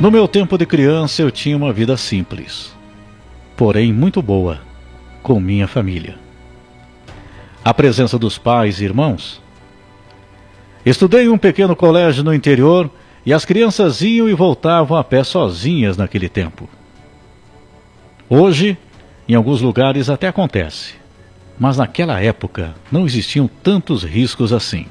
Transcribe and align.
No 0.00 0.10
meu 0.10 0.26
tempo 0.26 0.56
de 0.56 0.64
criança 0.64 1.20
eu 1.20 1.30
tinha 1.30 1.54
uma 1.54 1.74
vida 1.74 1.94
simples, 1.94 2.74
porém 3.54 3.92
muito 3.92 4.22
boa, 4.22 4.58
com 5.22 5.38
minha 5.38 5.68
família. 5.68 6.18
A 7.62 7.74
presença 7.74 8.18
dos 8.18 8.38
pais 8.38 8.80
e 8.80 8.84
irmãos. 8.84 9.42
Estudei 10.86 11.26
em 11.26 11.28
um 11.28 11.36
pequeno 11.36 11.76
colégio 11.76 12.24
no 12.24 12.32
interior 12.32 12.90
e 13.26 13.34
as 13.34 13.44
crianças 13.44 14.00
iam 14.00 14.26
e 14.26 14.32
voltavam 14.32 14.96
a 14.96 15.04
pé 15.04 15.22
sozinhas 15.22 15.98
naquele 15.98 16.30
tempo. 16.30 16.66
Hoje, 18.26 18.78
em 19.28 19.34
alguns 19.34 19.60
lugares 19.60 20.08
até 20.08 20.28
acontece, 20.28 20.94
mas 21.58 21.76
naquela 21.76 22.18
época 22.22 22.74
não 22.90 23.04
existiam 23.04 23.46
tantos 23.62 24.02
riscos 24.02 24.50
assim. 24.50 24.86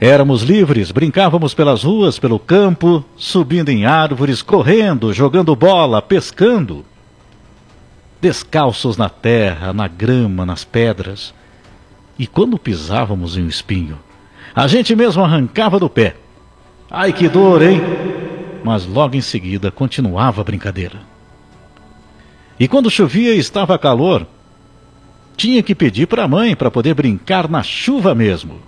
Éramos 0.00 0.42
livres, 0.42 0.90
brincávamos 0.90 1.54
pelas 1.54 1.82
ruas, 1.82 2.18
pelo 2.18 2.38
campo, 2.38 3.02
subindo 3.16 3.70
em 3.70 3.86
árvores, 3.86 4.42
correndo, 4.42 5.12
jogando 5.12 5.56
bola, 5.56 6.02
pescando. 6.02 6.84
Descalços 8.20 8.98
na 8.98 9.08
terra, 9.08 9.72
na 9.72 9.88
grama, 9.88 10.44
nas 10.44 10.64
pedras. 10.64 11.32
E 12.18 12.26
quando 12.26 12.58
pisávamos 12.58 13.38
em 13.38 13.44
um 13.44 13.48
espinho, 13.48 13.98
a 14.54 14.66
gente 14.66 14.94
mesmo 14.94 15.24
arrancava 15.24 15.78
do 15.78 15.88
pé. 15.88 16.16
Ai 16.90 17.12
que 17.12 17.26
dor, 17.28 17.62
hein? 17.62 17.80
Mas 18.62 18.84
logo 18.84 19.16
em 19.16 19.22
seguida 19.22 19.70
continuava 19.70 20.42
a 20.42 20.44
brincadeira. 20.44 21.00
E 22.60 22.68
quando 22.68 22.90
chovia 22.90 23.34
e 23.34 23.38
estava 23.38 23.78
calor, 23.78 24.26
tinha 25.38 25.62
que 25.62 25.74
pedir 25.74 26.06
para 26.06 26.24
a 26.24 26.28
mãe 26.28 26.54
para 26.54 26.70
poder 26.70 26.94
brincar 26.94 27.48
na 27.48 27.62
chuva 27.62 28.14
mesmo. 28.14 28.60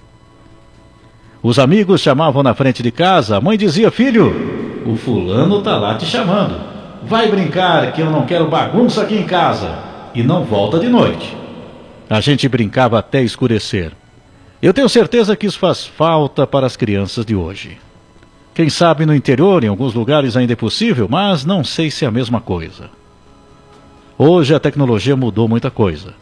Os 1.42 1.58
amigos 1.58 2.00
chamavam 2.00 2.42
na 2.42 2.54
frente 2.54 2.82
de 2.82 2.90
casa, 2.90 3.36
a 3.36 3.40
mãe 3.40 3.56
dizia: 3.56 3.90
Filho, 3.90 4.82
o 4.84 4.96
fulano 4.96 5.62
tá 5.62 5.76
lá 5.76 5.94
te 5.94 6.04
chamando. 6.04 6.58
Vai 7.04 7.30
brincar, 7.30 7.92
que 7.92 8.00
eu 8.00 8.10
não 8.10 8.26
quero 8.26 8.48
bagunça 8.48 9.02
aqui 9.02 9.16
em 9.16 9.24
casa. 9.24 9.78
E 10.14 10.22
não 10.22 10.44
volta 10.44 10.78
de 10.78 10.88
noite. 10.88 11.36
A 12.10 12.20
gente 12.20 12.48
brincava 12.48 12.98
até 12.98 13.22
escurecer. 13.22 13.92
Eu 14.60 14.74
tenho 14.74 14.88
certeza 14.88 15.36
que 15.36 15.46
isso 15.46 15.58
faz 15.58 15.86
falta 15.86 16.46
para 16.46 16.66
as 16.66 16.76
crianças 16.76 17.24
de 17.24 17.36
hoje. 17.36 17.78
Quem 18.52 18.68
sabe 18.68 19.06
no 19.06 19.14
interior, 19.14 19.62
em 19.62 19.68
alguns 19.68 19.94
lugares 19.94 20.36
ainda 20.36 20.54
é 20.54 20.56
possível, 20.56 21.06
mas 21.08 21.44
não 21.44 21.62
sei 21.62 21.90
se 21.92 22.04
é 22.04 22.08
a 22.08 22.10
mesma 22.10 22.40
coisa. 22.40 22.90
Hoje 24.16 24.52
a 24.52 24.58
tecnologia 24.58 25.14
mudou 25.14 25.46
muita 25.46 25.70
coisa. 25.70 26.14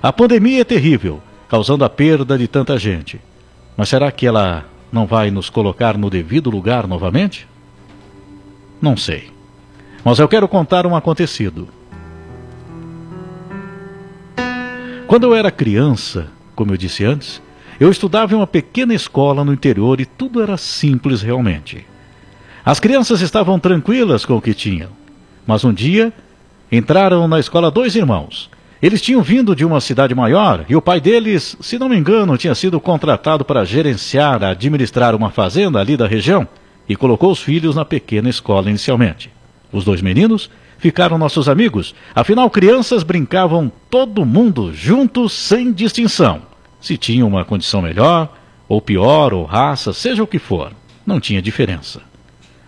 A 0.00 0.12
pandemia 0.12 0.60
é 0.60 0.64
terrível, 0.64 1.20
causando 1.48 1.84
a 1.84 1.88
perda 1.88 2.38
de 2.38 2.46
tanta 2.46 2.78
gente. 2.78 3.20
Mas 3.76 3.88
será 3.88 4.10
que 4.10 4.26
ela 4.26 4.64
não 4.92 5.06
vai 5.06 5.30
nos 5.30 5.48
colocar 5.48 5.96
no 5.96 6.10
devido 6.10 6.50
lugar 6.50 6.86
novamente? 6.86 7.46
Não 8.80 8.96
sei. 8.96 9.30
Mas 10.04 10.18
eu 10.18 10.28
quero 10.28 10.48
contar 10.48 10.86
um 10.86 10.96
acontecido. 10.96 11.68
Quando 15.06 15.24
eu 15.24 15.34
era 15.34 15.50
criança, 15.50 16.28
como 16.54 16.72
eu 16.72 16.76
disse 16.76 17.04
antes, 17.04 17.42
eu 17.80 17.90
estudava 17.90 18.32
em 18.32 18.36
uma 18.36 18.46
pequena 18.46 18.94
escola 18.94 19.44
no 19.44 19.52
interior 19.52 20.00
e 20.00 20.06
tudo 20.06 20.42
era 20.42 20.56
simples 20.56 21.22
realmente. 21.22 21.86
As 22.64 22.78
crianças 22.78 23.20
estavam 23.20 23.58
tranquilas 23.58 24.24
com 24.24 24.36
o 24.36 24.42
que 24.42 24.54
tinham. 24.54 24.90
Mas 25.46 25.64
um 25.64 25.72
dia 25.72 26.12
entraram 26.70 27.26
na 27.26 27.40
escola 27.40 27.70
dois 27.70 27.96
irmãos, 27.96 28.50
eles 28.82 29.02
tinham 29.02 29.22
vindo 29.22 29.54
de 29.54 29.64
uma 29.64 29.80
cidade 29.80 30.14
maior 30.14 30.64
e 30.68 30.74
o 30.74 30.80
pai 30.80 31.00
deles, 31.00 31.56
se 31.60 31.78
não 31.78 31.88
me 31.88 31.96
engano, 31.96 32.38
tinha 32.38 32.54
sido 32.54 32.80
contratado 32.80 33.44
para 33.44 33.64
gerenciar, 33.64 34.42
administrar 34.42 35.14
uma 35.14 35.30
fazenda 35.30 35.78
ali 35.78 35.96
da 35.96 36.06
região 36.06 36.48
e 36.88 36.96
colocou 36.96 37.30
os 37.30 37.40
filhos 37.40 37.76
na 37.76 37.84
pequena 37.84 38.30
escola 38.30 38.70
inicialmente. 38.70 39.30
Os 39.70 39.84
dois 39.84 40.00
meninos 40.00 40.50
ficaram 40.78 41.18
nossos 41.18 41.46
amigos, 41.46 41.94
afinal, 42.14 42.48
crianças 42.48 43.02
brincavam 43.02 43.70
todo 43.90 44.24
mundo 44.24 44.72
juntos 44.72 45.32
sem 45.34 45.72
distinção. 45.72 46.42
Se 46.80 46.96
tinham 46.96 47.28
uma 47.28 47.44
condição 47.44 47.82
melhor, 47.82 48.34
ou 48.66 48.80
pior, 48.80 49.34
ou 49.34 49.44
raça, 49.44 49.92
seja 49.92 50.22
o 50.22 50.26
que 50.26 50.38
for, 50.38 50.72
não 51.04 51.20
tinha 51.20 51.42
diferença. 51.42 52.00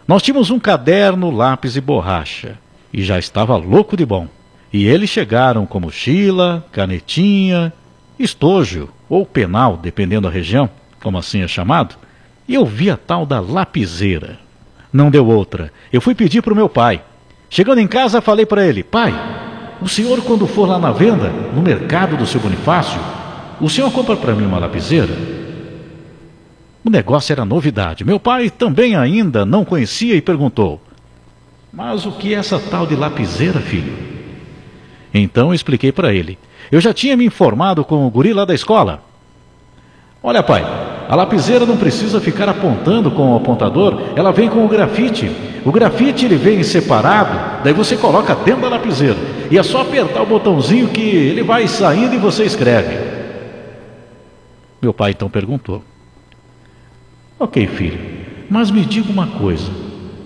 Nós 0.06 0.22
tínhamos 0.22 0.50
um 0.50 0.58
caderno, 0.58 1.30
lápis 1.30 1.74
e 1.74 1.80
borracha, 1.80 2.58
e 2.92 3.02
já 3.02 3.18
estava 3.18 3.56
louco 3.56 3.96
de 3.96 4.04
bom. 4.04 4.28
E 4.72 4.86
eles 4.86 5.10
chegaram 5.10 5.66
com 5.66 5.80
mochila, 5.80 6.64
canetinha, 6.72 7.72
estojo 8.18 8.88
ou 9.08 9.26
penal, 9.26 9.76
dependendo 9.76 10.28
da 10.28 10.32
região, 10.32 10.70
como 11.02 11.18
assim 11.18 11.42
é 11.42 11.48
chamado, 11.48 11.96
e 12.48 12.54
eu 12.54 12.64
vi 12.64 12.90
a 12.90 12.96
tal 12.96 13.26
da 13.26 13.38
lapiseira. 13.38 14.38
Não 14.90 15.10
deu 15.10 15.26
outra. 15.26 15.70
Eu 15.92 16.00
fui 16.00 16.14
pedir 16.14 16.42
para 16.42 16.52
o 16.52 16.56
meu 16.56 16.68
pai. 16.68 17.02
Chegando 17.50 17.78
em 17.80 17.86
casa, 17.86 18.22
falei 18.22 18.46
para 18.46 18.66
ele: 18.66 18.82
Pai, 18.82 19.12
o 19.80 19.88
senhor, 19.88 20.22
quando 20.22 20.46
for 20.46 20.66
lá 20.66 20.78
na 20.78 20.90
venda, 20.90 21.28
no 21.54 21.60
mercado 21.60 22.16
do 22.16 22.26
seu 22.26 22.40
Bonifácio, 22.40 23.00
o 23.60 23.68
senhor 23.68 23.90
compra 23.92 24.16
para 24.16 24.34
mim 24.34 24.46
uma 24.46 24.58
lapiseira? 24.58 25.14
O 26.84 26.90
negócio 26.90 27.32
era 27.32 27.44
novidade. 27.44 28.04
Meu 28.04 28.18
pai 28.18 28.50
também 28.50 28.96
ainda 28.96 29.44
não 29.44 29.64
conhecia 29.64 30.14
e 30.14 30.22
perguntou: 30.22 30.80
Mas 31.72 32.06
o 32.06 32.12
que 32.12 32.34
é 32.34 32.38
essa 32.38 32.58
tal 32.58 32.86
de 32.86 32.96
lapiseira, 32.96 33.60
filho? 33.60 34.11
Então 35.12 35.48
eu 35.48 35.54
expliquei 35.54 35.92
para 35.92 36.12
ele. 36.12 36.38
Eu 36.70 36.80
já 36.80 36.92
tinha 36.92 37.16
me 37.16 37.24
informado 37.24 37.84
com 37.84 38.06
o 38.06 38.10
guri 38.10 38.32
lá 38.32 38.44
da 38.44 38.54
escola. 38.54 39.02
Olha, 40.22 40.42
pai, 40.42 40.64
a 41.08 41.16
lapiseira 41.16 41.66
não 41.66 41.76
precisa 41.76 42.20
ficar 42.20 42.48
apontando 42.48 43.10
com 43.10 43.32
o 43.32 43.36
apontador, 43.36 44.00
ela 44.14 44.30
vem 44.30 44.48
com 44.48 44.64
o 44.64 44.68
grafite. 44.68 45.30
O 45.64 45.72
grafite 45.72 46.24
ele 46.24 46.36
vem 46.36 46.62
separado, 46.62 47.62
daí 47.62 47.72
você 47.72 47.96
coloca 47.96 48.34
dentro 48.34 48.62
da 48.62 48.68
lapiseira. 48.68 49.16
E 49.50 49.58
é 49.58 49.62
só 49.62 49.82
apertar 49.82 50.22
o 50.22 50.26
botãozinho 50.26 50.88
que 50.88 51.00
ele 51.00 51.42
vai 51.42 51.66
saindo 51.66 52.14
e 52.14 52.18
você 52.18 52.44
escreve. 52.44 52.96
Meu 54.80 54.94
pai 54.94 55.10
então 55.10 55.28
perguntou: 55.28 55.82
Ok, 57.38 57.66
filho, 57.66 57.98
mas 58.48 58.70
me 58.70 58.84
diga 58.84 59.12
uma 59.12 59.26
coisa: 59.26 59.70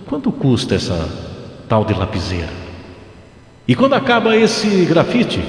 quanto 0.07 0.31
custa 0.31 0.75
essa 0.75 1.09
tal 1.67 1.83
de 1.83 1.93
lapiseira? 1.93 2.66
E 3.67 3.75
quando 3.75 3.93
acaba 3.93 4.35
esse 4.35 4.85
grafite, 4.85 5.41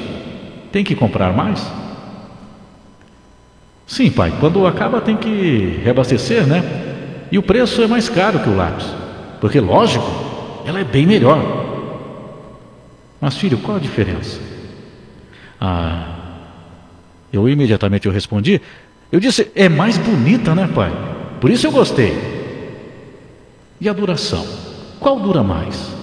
tem 0.72 0.82
que 0.82 0.94
comprar 0.94 1.32
mais? 1.32 1.64
Sim, 3.86 4.10
pai, 4.10 4.34
quando 4.40 4.66
acaba 4.66 5.00
tem 5.00 5.16
que 5.16 5.80
reabastecer, 5.82 6.46
né? 6.46 6.62
E 7.30 7.38
o 7.38 7.42
preço 7.42 7.82
é 7.82 7.86
mais 7.86 8.08
caro 8.08 8.40
que 8.40 8.48
o 8.48 8.56
lápis. 8.56 8.86
Porque, 9.40 9.60
lógico, 9.60 10.06
ela 10.66 10.80
é 10.80 10.84
bem 10.84 11.06
melhor. 11.06 11.38
Mas, 13.20 13.36
filho, 13.36 13.58
qual 13.58 13.76
a 13.76 13.80
diferença? 13.80 14.40
Ah, 15.60 16.16
eu 17.32 17.48
imediatamente 17.48 18.06
eu 18.06 18.12
respondi. 18.12 18.60
Eu 19.10 19.20
disse, 19.20 19.50
é 19.54 19.68
mais 19.68 19.96
bonita, 19.96 20.54
né, 20.54 20.68
pai? 20.74 20.92
Por 21.40 21.50
isso 21.50 21.66
eu 21.66 21.72
gostei. 21.72 22.16
E 23.80 23.88
a 23.88 23.92
duração? 23.92 24.44
Qual 24.98 25.20
dura 25.20 25.42
mais? 25.42 25.97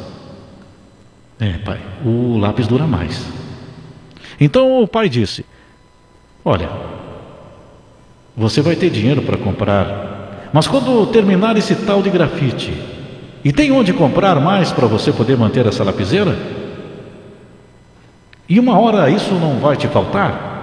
É, 1.39 1.53
pai, 1.59 1.79
o 2.05 2.37
lápis 2.37 2.67
dura 2.67 2.87
mais. 2.87 3.25
Então 4.39 4.81
o 4.81 4.87
pai 4.87 5.09
disse: 5.09 5.45
Olha, 6.43 6.69
você 8.35 8.61
vai 8.61 8.75
ter 8.75 8.89
dinheiro 8.89 9.21
para 9.21 9.37
comprar, 9.37 10.49
mas 10.53 10.67
quando 10.67 11.05
terminar 11.07 11.57
esse 11.57 11.75
tal 11.75 12.01
de 12.01 12.09
grafite, 12.09 12.73
e 13.43 13.51
tem 13.51 13.71
onde 13.71 13.93
comprar 13.93 14.39
mais 14.39 14.71
para 14.71 14.87
você 14.87 15.11
poder 15.11 15.37
manter 15.37 15.65
essa 15.65 15.83
lapiseira? 15.83 16.37
E 18.47 18.59
uma 18.59 18.79
hora 18.79 19.09
isso 19.09 19.33
não 19.35 19.59
vai 19.59 19.75
te 19.75 19.87
faltar? 19.87 20.53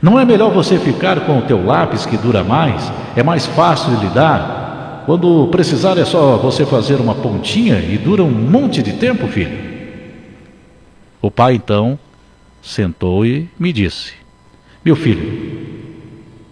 Não 0.00 0.18
é 0.18 0.24
melhor 0.24 0.50
você 0.50 0.78
ficar 0.78 1.20
com 1.20 1.38
o 1.38 1.42
teu 1.42 1.64
lápis 1.64 2.04
que 2.04 2.16
dura 2.16 2.42
mais, 2.42 2.92
é 3.14 3.22
mais 3.22 3.46
fácil 3.46 3.94
de 3.96 4.06
lidar, 4.06 4.61
quando 5.04 5.48
precisar 5.48 5.98
é 5.98 6.04
só 6.04 6.36
você 6.36 6.64
fazer 6.64 6.96
uma 6.96 7.14
pontinha 7.14 7.78
e 7.78 7.98
dura 7.98 8.22
um 8.22 8.30
monte 8.30 8.82
de 8.82 8.92
tempo, 8.92 9.26
filho. 9.26 9.58
O 11.20 11.30
pai 11.30 11.54
então 11.54 11.98
sentou 12.60 13.26
e 13.26 13.48
me 13.58 13.72
disse: 13.72 14.12
Meu 14.84 14.96
filho, 14.96 15.72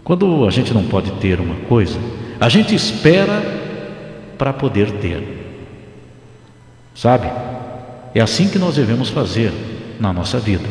quando 0.02 0.47
a 0.47 0.50
gente 0.50 0.75
não 0.75 0.85
pode 0.85 1.11
ter 1.12 1.41
uma 1.41 1.55
coisa, 1.69 1.99
a 2.41 2.49
gente 2.49 2.75
espera 2.75 3.43
para 4.37 4.52
poder 4.52 4.91
ter. 4.93 5.23
Sabe? 6.94 7.31
É 8.14 8.20
assim 8.20 8.49
que 8.49 8.58
nós 8.58 8.76
devemos 8.76 9.08
fazer 9.08 9.52
na 10.00 10.12
nossa 10.12 10.38
vida. 10.38 10.64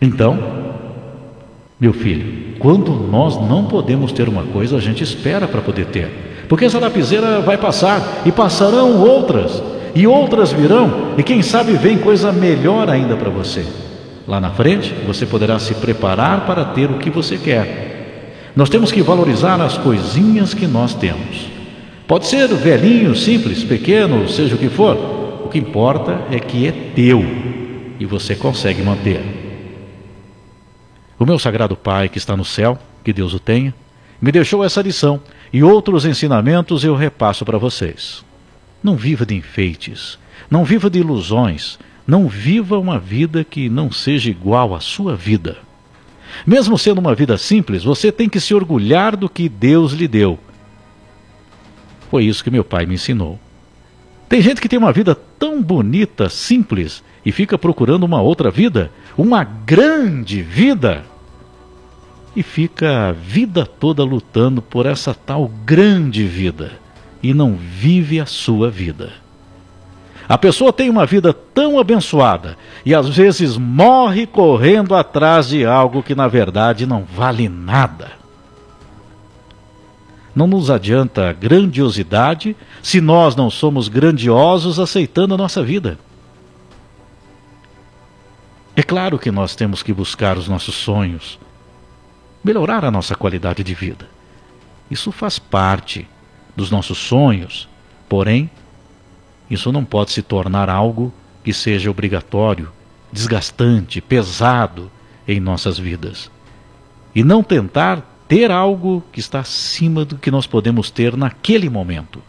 Então, 0.00 0.38
meu 1.78 1.92
filho, 1.92 2.56
quando 2.58 2.90
nós 2.90 3.36
não 3.36 3.64
podemos 3.64 4.12
ter 4.12 4.28
uma 4.28 4.44
coisa, 4.44 4.76
a 4.76 4.80
gente 4.80 5.02
espera 5.02 5.48
para 5.48 5.62
poder 5.62 5.86
ter. 5.86 6.10
Porque 6.50 6.66
essa 6.66 6.78
lapiseira 6.78 7.40
vai 7.40 7.56
passar 7.56 8.22
e 8.26 8.30
passarão 8.30 9.00
outras, 9.00 9.62
e 9.94 10.06
outras 10.06 10.52
virão, 10.52 11.14
e 11.16 11.22
quem 11.22 11.40
sabe 11.40 11.72
vem 11.72 11.96
coisa 11.96 12.30
melhor 12.30 12.90
ainda 12.90 13.16
para 13.16 13.30
você. 13.30 13.64
Lá 14.28 14.38
na 14.38 14.50
frente, 14.50 14.94
você 15.06 15.24
poderá 15.24 15.58
se 15.58 15.72
preparar 15.72 16.44
para 16.44 16.66
ter 16.66 16.90
o 16.90 16.98
que 16.98 17.08
você 17.08 17.38
quer. 17.38 18.50
Nós 18.54 18.68
temos 18.68 18.92
que 18.92 19.00
valorizar 19.00 19.58
as 19.62 19.78
coisinhas 19.78 20.52
que 20.52 20.66
nós 20.66 20.92
temos, 20.92 21.50
Pode 22.10 22.26
ser 22.26 22.48
velhinho, 22.48 23.14
simples, 23.14 23.62
pequeno, 23.62 24.28
seja 24.28 24.56
o 24.56 24.58
que 24.58 24.68
for. 24.68 24.96
O 25.44 25.48
que 25.48 25.56
importa 25.56 26.20
é 26.28 26.40
que 26.40 26.66
é 26.66 26.72
teu 26.72 27.22
e 28.00 28.04
você 28.04 28.34
consegue 28.34 28.82
manter. 28.82 29.20
O 31.16 31.24
meu 31.24 31.38
sagrado 31.38 31.76
Pai 31.76 32.08
que 32.08 32.18
está 32.18 32.36
no 32.36 32.44
céu, 32.44 32.76
que 33.04 33.12
Deus 33.12 33.32
o 33.32 33.38
tenha, 33.38 33.72
me 34.20 34.30
deixou 34.30 34.62
essa 34.62 34.82
lição 34.82 35.20
e 35.52 35.62
outros 35.62 36.04
ensinamentos 36.04 36.84
eu 36.84 36.94
repasso 36.94 37.44
para 37.44 37.58
vocês. 37.58 38.24
Não 38.82 38.96
viva 38.96 39.24
de 39.24 39.34
enfeites, 39.34 40.18
não 40.50 40.64
viva 40.64 40.90
de 40.90 40.98
ilusões, 40.98 41.78
não 42.06 42.28
viva 42.28 42.78
uma 42.78 42.98
vida 42.98 43.44
que 43.44 43.68
não 43.68 43.90
seja 43.90 44.30
igual 44.30 44.74
à 44.74 44.80
sua 44.80 45.16
vida. 45.16 45.58
Mesmo 46.46 46.78
sendo 46.78 46.98
uma 46.98 47.14
vida 47.14 47.36
simples, 47.36 47.82
você 47.82 48.12
tem 48.12 48.28
que 48.28 48.40
se 48.40 48.54
orgulhar 48.54 49.16
do 49.16 49.28
que 49.28 49.48
Deus 49.48 49.92
lhe 49.92 50.06
deu. 50.06 50.38
Foi 52.10 52.24
isso 52.24 52.42
que 52.42 52.50
meu 52.50 52.64
pai 52.64 52.86
me 52.86 52.94
ensinou. 52.94 53.38
Tem 54.28 54.40
gente 54.40 54.60
que 54.60 54.68
tem 54.68 54.78
uma 54.78 54.92
vida 54.92 55.14
tão 55.14 55.62
bonita, 55.62 56.28
simples, 56.28 57.02
e 57.24 57.32
fica 57.32 57.58
procurando 57.58 58.04
uma 58.04 58.20
outra 58.20 58.50
vida, 58.50 58.90
uma 59.16 59.44
grande 59.44 60.40
vida, 60.40 61.04
e 62.34 62.42
fica 62.42 63.08
a 63.08 63.12
vida 63.12 63.66
toda 63.66 64.04
lutando 64.04 64.62
por 64.62 64.86
essa 64.86 65.14
tal 65.14 65.48
grande 65.64 66.24
vida 66.24 66.72
e 67.22 67.34
não 67.34 67.56
vive 67.56 68.20
a 68.20 68.26
sua 68.26 68.70
vida. 68.70 69.12
A 70.28 70.38
pessoa 70.38 70.72
tem 70.72 70.88
uma 70.88 71.04
vida 71.04 71.32
tão 71.32 71.78
abençoada 71.78 72.56
e 72.86 72.94
às 72.94 73.08
vezes 73.08 73.56
morre 73.56 74.26
correndo 74.26 74.94
atrás 74.94 75.48
de 75.48 75.66
algo 75.66 76.04
que 76.04 76.14
na 76.14 76.28
verdade 76.28 76.86
não 76.86 77.02
vale 77.02 77.48
nada. 77.48 78.12
Não 80.32 80.46
nos 80.46 80.70
adianta 80.70 81.32
grandiosidade 81.32 82.56
se 82.80 83.00
nós 83.00 83.34
não 83.34 83.50
somos 83.50 83.88
grandiosos 83.88 84.78
aceitando 84.78 85.34
a 85.34 85.36
nossa 85.36 85.64
vida. 85.64 85.98
É 88.76 88.82
claro 88.82 89.18
que 89.18 89.32
nós 89.32 89.56
temos 89.56 89.82
que 89.82 89.92
buscar 89.92 90.38
os 90.38 90.48
nossos 90.48 90.76
sonhos, 90.76 91.40
melhorar 92.42 92.84
a 92.84 92.90
nossa 92.90 93.14
qualidade 93.14 93.62
de 93.62 93.74
vida. 93.74 94.08
Isso 94.90 95.12
faz 95.12 95.38
parte 95.38 96.08
dos 96.56 96.70
nossos 96.70 96.98
sonhos, 96.98 97.68
porém, 98.08 98.50
isso 99.50 99.72
não 99.72 99.84
pode 99.84 100.12
se 100.12 100.22
tornar 100.22 100.68
algo 100.68 101.12
que 101.42 101.52
seja 101.52 101.90
obrigatório, 101.90 102.70
desgastante, 103.12 104.00
pesado 104.00 104.90
em 105.26 105.40
nossas 105.40 105.78
vidas. 105.78 106.30
E 107.14 107.24
não 107.24 107.42
tentar 107.42 108.02
ter 108.28 108.50
algo 108.50 109.02
que 109.10 109.18
está 109.18 109.40
acima 109.40 110.04
do 110.04 110.16
que 110.16 110.30
nós 110.30 110.46
podemos 110.46 110.90
ter 110.90 111.16
naquele 111.16 111.68
momento. 111.68 112.22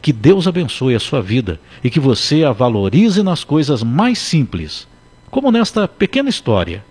Que 0.00 0.12
Deus 0.12 0.46
abençoe 0.46 0.94
a 0.94 1.00
sua 1.00 1.20
vida 1.20 1.60
e 1.82 1.90
que 1.90 1.98
você 1.98 2.44
a 2.44 2.52
valorize 2.52 3.24
nas 3.24 3.42
coisas 3.42 3.82
mais 3.82 4.20
simples, 4.20 4.86
como 5.32 5.50
nesta 5.50 5.88
pequena 5.88 6.28
história, 6.28 6.84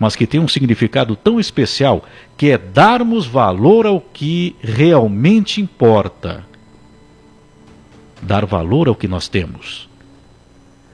mas 0.00 0.16
que 0.16 0.26
tem 0.26 0.40
um 0.40 0.48
significado 0.48 1.14
tão 1.14 1.38
especial 1.38 2.02
que 2.34 2.50
é 2.50 2.56
darmos 2.56 3.26
valor 3.26 3.84
ao 3.84 4.00
que 4.00 4.56
realmente 4.62 5.60
importa 5.60 6.48
dar 8.22 8.46
valor 8.46 8.88
ao 8.88 8.94
que 8.94 9.06
nós 9.06 9.28
temos. 9.28 9.88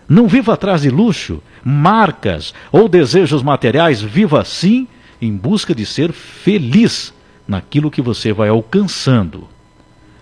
Não 0.08 0.28
viva 0.28 0.54
atrás 0.54 0.82
de 0.82 0.90
luxo, 0.90 1.42
marcas 1.64 2.52
ou 2.70 2.88
desejos 2.88 3.42
materiais, 3.42 4.02
viva 4.02 4.44
sim 4.44 4.86
em 5.20 5.32
busca 5.36 5.74
de 5.74 5.86
ser 5.86 6.12
feliz 6.12 7.14
naquilo 7.46 7.90
que 7.90 8.02
você 8.02 8.32
vai 8.32 8.48
alcançando. 8.48 9.48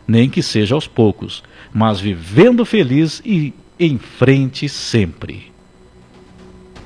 Nem 0.07 0.29
que 0.29 0.43
seja 0.43 0.75
aos 0.75 0.87
poucos, 0.87 1.43
mas 1.73 2.01
vivendo 2.01 2.65
feliz 2.65 3.23
e 3.25 3.53
em 3.79 3.99
frente 3.99 4.69
sempre. 4.69 5.53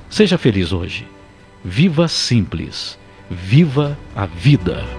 Seja 0.09 0.37
feliz 0.37 0.71
hoje. 0.71 1.05
Viva 1.63 2.07
simples. 2.07 2.97
Viva 3.29 3.97
a 4.15 4.25
vida. 4.25 4.98